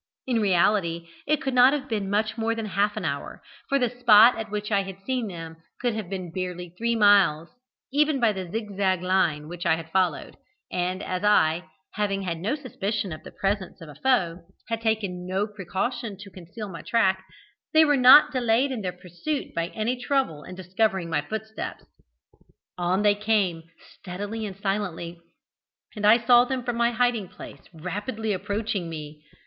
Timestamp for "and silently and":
24.47-26.07